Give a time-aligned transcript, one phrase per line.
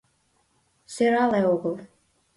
[0.93, 1.75] Сӧрале огыл...